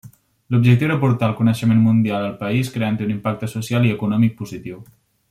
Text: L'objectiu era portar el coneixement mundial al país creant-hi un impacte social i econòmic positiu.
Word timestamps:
L'objectiu 0.53 0.87
era 0.87 0.95
portar 1.03 1.27
el 1.31 1.35
coneixement 1.41 1.83
mundial 1.89 2.25
al 2.29 2.35
país 2.41 2.73
creant-hi 2.79 3.07
un 3.09 3.15
impacte 3.17 3.51
social 3.55 3.87
i 3.91 3.97
econòmic 3.99 4.39
positiu. 4.41 4.81